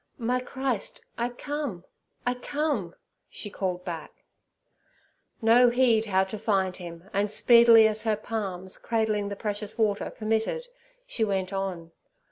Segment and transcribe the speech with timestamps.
[0.17, 2.95] 'My Christ, I come—I come!'
[3.29, 4.23] she called back.
[5.43, 10.09] No heed how to find Him, and speedily as her palms, cradling the precious water,
[10.09, 10.65] permitted,
[11.05, 11.91] she went on.